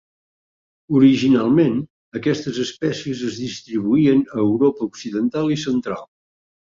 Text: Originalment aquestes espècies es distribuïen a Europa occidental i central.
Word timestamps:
Originalment 0.99 1.75
aquestes 2.19 2.57
espècies 2.63 3.21
es 3.29 3.37
distribuïen 3.43 4.25
a 4.33 4.43
Europa 4.45 4.89
occidental 4.93 5.55
i 5.59 5.63
central. 5.67 6.03